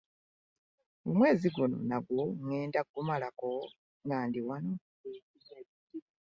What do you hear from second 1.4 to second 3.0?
guno nagwo ŋŋenda